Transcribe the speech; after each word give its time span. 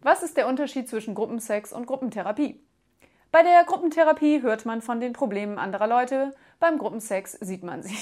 Was 0.00 0.22
ist 0.22 0.36
der 0.36 0.46
Unterschied 0.46 0.88
zwischen 0.88 1.14
Gruppensex 1.14 1.72
und 1.72 1.86
Gruppentherapie? 1.86 2.60
Bei 3.32 3.42
der 3.42 3.64
Gruppentherapie 3.64 4.42
hört 4.42 4.64
man 4.64 4.80
von 4.80 5.00
den 5.00 5.12
Problemen 5.12 5.58
anderer 5.58 5.86
Leute, 5.86 6.34
beim 6.60 6.78
Gruppensex 6.78 7.32
sieht 7.32 7.62
man 7.62 7.82
sie. 7.82 7.96